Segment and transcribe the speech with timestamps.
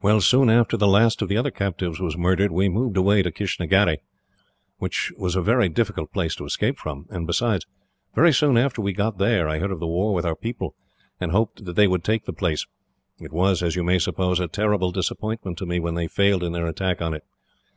[0.00, 3.32] "Well, soon after the last of the other captives was murdered, we moved away to
[3.32, 3.96] Kistnagherry,
[4.78, 7.66] which was a very difficult place to escape from; and besides,
[8.14, 10.76] very soon after we got there, I heard of the war with our people,
[11.18, 12.64] and hoped that they would take the place.
[13.18, 16.52] It was, as you may suppose, a terrible disappointment to me when they failed in
[16.52, 17.24] their attack on it.